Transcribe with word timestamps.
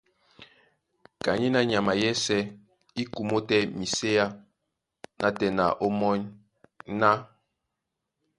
Kanyéná 1.23 1.59
nyama 1.71 1.93
yɛ́sɛ̄ 2.01 2.41
í 3.01 3.03
kumó 3.13 3.37
tɛ́ 3.47 3.61
miséá 3.77 4.25
nátɛna 5.19 5.65
ómɔ́ny 5.85 6.21
ná: 6.99 7.11